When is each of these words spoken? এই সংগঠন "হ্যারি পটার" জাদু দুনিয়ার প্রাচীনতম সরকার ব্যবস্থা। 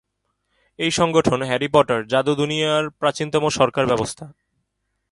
এই 0.79 0.91
সংগঠন 0.91 1.39
"হ্যারি 1.41 1.67
পটার" 1.67 2.01
জাদু 2.07 2.33
দুনিয়ার 2.35 2.83
প্রাচীনতম 2.89 3.43
সরকার 3.49 3.83
ব্যবস্থা। 3.85 4.25